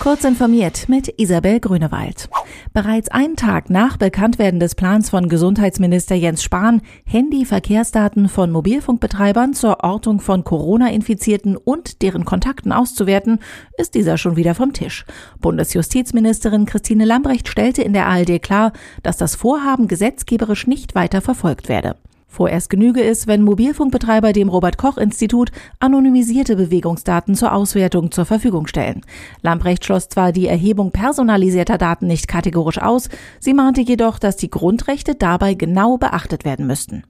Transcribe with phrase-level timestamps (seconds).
[0.00, 2.28] Kurz informiert mit Isabel Grünewald.
[2.72, 9.82] Bereits einen Tag nach Bekanntwerden des Plans von Gesundheitsminister Jens Spahn, Handy-Verkehrsdaten von Mobilfunkbetreibern zur
[9.82, 13.40] Ortung von Corona-Infizierten und deren Kontakten auszuwerten,
[13.76, 15.04] ist dieser schon wieder vom Tisch.
[15.40, 18.72] Bundesjustizministerin Christine Lambrecht stellte in der ARD klar,
[19.02, 21.96] dass das Vorhaben gesetzgeberisch nicht weiter verfolgt werde.
[22.28, 25.50] Vorerst genüge es, wenn Mobilfunkbetreiber dem Robert Koch Institut
[25.80, 29.00] anonymisierte Bewegungsdaten zur Auswertung zur Verfügung stellen.
[29.42, 33.08] Lamprecht schloss zwar die Erhebung personalisierter Daten nicht kategorisch aus,
[33.40, 37.02] sie mahnte jedoch, dass die Grundrechte dabei genau beachtet werden müssten.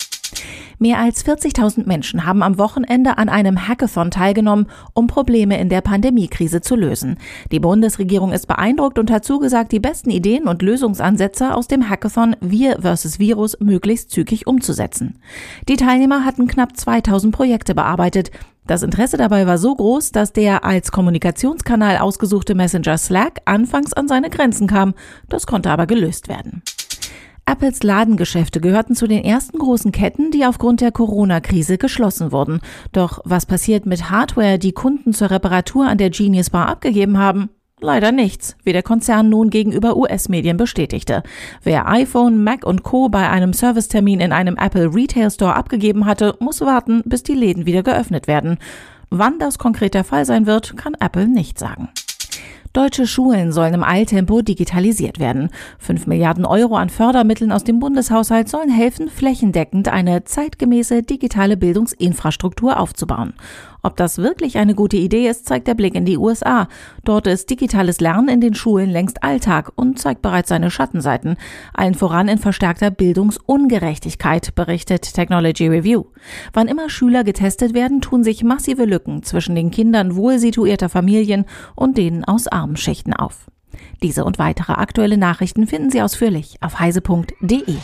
[0.81, 5.81] Mehr als 40.000 Menschen haben am Wochenende an einem Hackathon teilgenommen, um Probleme in der
[5.81, 7.19] Pandemiekrise zu lösen.
[7.51, 12.37] Die Bundesregierung ist beeindruckt und hat zugesagt, die besten Ideen und Lösungsansätze aus dem Hackathon
[12.41, 13.19] Wir vs.
[13.19, 15.19] Virus möglichst zügig umzusetzen.
[15.69, 18.31] Die Teilnehmer hatten knapp 2000 Projekte bearbeitet.
[18.69, 24.07] Das Interesse dabei war so groß, dass der als Kommunikationskanal ausgesuchte Messenger Slack anfangs an
[24.07, 24.95] seine Grenzen kam.
[25.29, 26.63] Das konnte aber gelöst werden.
[27.49, 32.61] Apples Ladengeschäfte gehörten zu den ersten großen Ketten, die aufgrund der Corona-Krise geschlossen wurden.
[32.93, 37.49] Doch was passiert mit Hardware, die Kunden zur Reparatur an der Genius Bar abgegeben haben?
[37.81, 41.23] Leider nichts, wie der Konzern nun gegenüber US-Medien bestätigte.
[41.63, 43.09] Wer iPhone, Mac und Co.
[43.09, 47.65] bei einem Servicetermin in einem Apple Retail Store abgegeben hatte, muss warten, bis die Läden
[47.65, 48.59] wieder geöffnet werden.
[49.09, 51.89] Wann das konkret der Fall sein wird, kann Apple nicht sagen.
[52.79, 55.49] Deutsche Schulen sollen im Eiltempo digitalisiert werden.
[55.81, 62.79] Fünf Milliarden Euro an Fördermitteln aus dem Bundeshaushalt sollen helfen, flächendeckend eine zeitgemäße digitale Bildungsinfrastruktur
[62.79, 63.35] aufzubauen.
[63.83, 66.69] Ob das wirklich eine gute Idee ist, zeigt der Blick in die USA.
[67.05, 71.37] Dort ist digitales Lernen in den Schulen längst Alltag und zeigt bereits seine Schattenseiten.
[71.75, 76.05] Allen voran in verstärkter Bildungsungerechtigkeit, berichtet Technology Review.
[76.53, 81.45] Wann immer Schüler getestet werden, tun sich massive Lücken zwischen den Kindern wohl situierter Familien
[81.75, 83.51] und denen aus armen Schichten auf.
[84.03, 87.77] Diese und weitere aktuelle Nachrichten finden Sie ausführlich auf heise.de.